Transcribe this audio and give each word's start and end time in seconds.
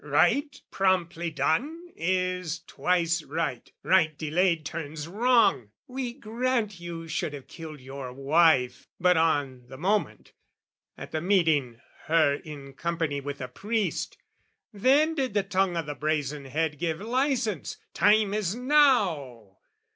"Right, 0.03 0.59
promptly 0.71 1.29
done, 1.29 1.89
is 1.95 2.61
twice 2.63 3.21
right: 3.21 3.71
right 3.83 4.17
delayed 4.17 4.65
"Turns 4.65 5.07
wrong. 5.07 5.69
We 5.85 6.13
grant 6.13 6.79
you 6.79 7.07
should 7.07 7.33
have 7.33 7.47
killed 7.47 7.79
your 7.79 8.11
wife, 8.11 8.87
"But 8.99 9.15
on 9.15 9.67
the 9.67 9.77
moment, 9.77 10.31
at 10.97 11.11
the 11.11 11.21
meeting 11.21 11.81
her 12.07 12.33
"In 12.33 12.73
company 12.73 13.21
with 13.21 13.37
the 13.37 13.47
priest: 13.47 14.17
then 14.73 15.13
did 15.13 15.35
the 15.35 15.43
tongue 15.43 15.77
"O' 15.77 15.83
the 15.83 15.93
Brazen 15.93 16.45
Head 16.45 16.79
give 16.79 16.99
licence, 16.99 17.77
'Time 17.93 18.33
is 18.33 18.55
now!' 18.55 19.59